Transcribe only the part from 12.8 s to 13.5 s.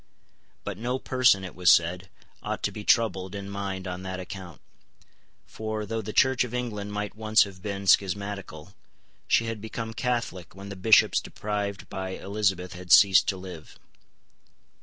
ceased to